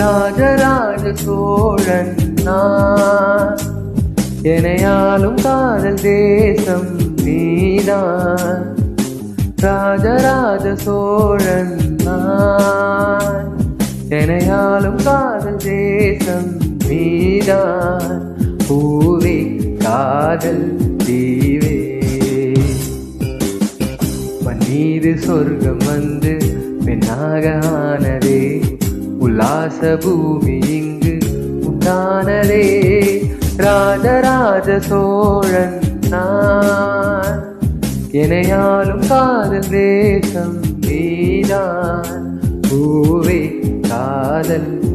ராஜராஜ 0.00 1.14
சோழன் 1.14 2.14
நான். 2.44 3.58
எனையாலும் 4.42 5.42
காதல் 5.42 5.94
தேசம் 5.94 7.14
நீதான். 7.24 8.76
ராஜராஜ 9.56 10.76
சோழன் 10.76 11.96
நான். 12.04 13.56
எனையாலும் 14.08 15.04
காதல் 15.04 15.56
தேசம் 15.56 16.56
நீதான். 16.88 18.34
பூவே 18.68 19.60
காதல் 19.76 20.96
தீவே. 21.04 22.00
பன்னீரு 24.44 25.16
சொர்க்கம் 25.18 25.82
வந்து 25.86 26.36
பெண்ணாக 26.84 27.58
ஆனதே. 27.62 28.49
உல்லாச 29.30 29.96
பூமி 29.96 30.58
இங்கு 30.58 31.18
உண்டானதே. 31.60 32.82
ராஜராஜ 33.56 34.80
சோழன் 34.80 35.78
நான். 36.08 37.44
எனையாலும் 38.12 39.08
காதல் 39.08 39.68
தேசம் 39.70 40.60
நீதான். 40.80 42.40
பூவே 42.68 43.52
காதல் 43.88 44.89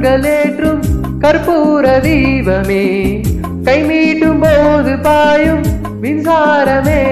கண்களேற்றும் 0.00 0.80
கற்பூர 1.20 2.00
தீபமே. 2.00 3.22
கைமீட்டும் 3.64 4.40
போது 4.40 4.98
பாயும் 4.98 5.62
மின்சாரமே. 6.02 7.02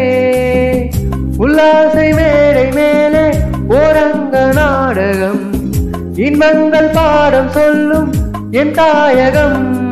உல்லாசை 1.39 2.13
மேடை 2.13 2.73
மேலே 2.73 3.31
ஓரங்க 3.69 4.55
நாடகம். 4.55 5.69
இன்பங்கள் 6.17 6.91
பாடம் 6.95 7.51
சொல்லும் 7.51 8.13
என் 8.51 8.73
தாயகம். 8.73 9.87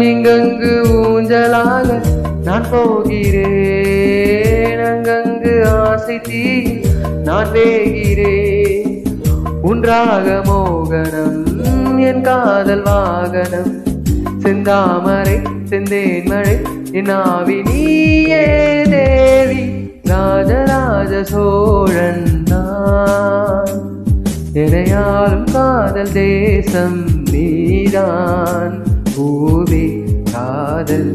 இங்கங்கு 0.00 0.92
ஊஞ்சலாக 0.92 2.02
நான் 2.44 2.70
போகிறேன். 2.70 4.78
அங்கங்கு 4.78 5.66
ஆசை 5.66 6.20
தீ 6.20 6.80
நான் 7.24 7.52
வேகிறேன் 7.52 8.57
உன்றாக 9.70 10.26
மோகனம் 10.44 11.44
என் 11.98 12.20
காதல் 12.20 12.82
வாகனம். 12.82 13.72
செந்தாமரை 14.42 15.36
செந்தேன் 15.70 16.28
மழை 16.28 16.56
என் 16.92 17.08
ஆவி 17.08 17.62
நீயே 17.62 18.44
தேவி. 18.94 19.62
ராஜராஜ 20.04 21.24
சோழன் 21.24 22.28
தான் 22.44 23.74
எதையாலும் 24.54 25.48
காதல் 25.52 26.12
தேசம் 26.12 27.00
நீதான். 27.32 28.74
பூவே 29.16 29.86
காதல் 30.32 31.12